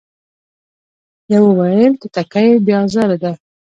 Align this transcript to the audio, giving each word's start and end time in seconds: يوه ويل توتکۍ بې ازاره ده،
يوه 1.33 1.51
ويل 1.59 1.91
توتکۍ 2.01 2.47
بې 2.65 2.73
ازاره 2.83 3.17
ده، 3.23 3.31